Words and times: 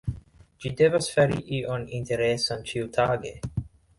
Ĝi 0.63 0.71
devas 0.79 1.09
fari 1.17 1.37
ion 1.59 1.85
interesan 1.99 2.65
ĉiutage. 2.71 3.35